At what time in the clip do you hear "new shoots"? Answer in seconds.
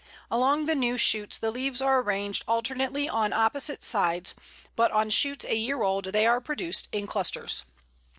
0.73-1.37